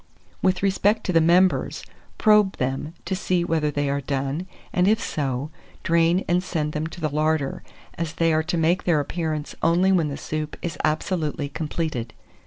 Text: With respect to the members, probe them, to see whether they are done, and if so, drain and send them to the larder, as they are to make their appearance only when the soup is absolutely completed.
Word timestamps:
With 0.41 0.63
respect 0.63 1.03
to 1.03 1.13
the 1.13 1.21
members, 1.21 1.85
probe 2.17 2.57
them, 2.57 2.95
to 3.05 3.15
see 3.15 3.43
whether 3.43 3.69
they 3.69 3.87
are 3.87 4.01
done, 4.01 4.47
and 4.73 4.87
if 4.87 4.99
so, 4.99 5.51
drain 5.83 6.25
and 6.27 6.43
send 6.43 6.73
them 6.73 6.87
to 6.87 6.99
the 6.99 7.09
larder, 7.13 7.61
as 7.99 8.13
they 8.13 8.33
are 8.33 8.41
to 8.41 8.57
make 8.57 8.85
their 8.85 8.99
appearance 8.99 9.53
only 9.61 9.91
when 9.91 10.07
the 10.07 10.17
soup 10.17 10.57
is 10.63 10.79
absolutely 10.83 11.49
completed. 11.49 12.15